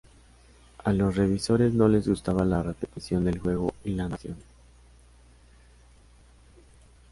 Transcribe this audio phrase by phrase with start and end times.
[0.83, 4.37] A los revisores no les gustaba la repetición del juego y la narración.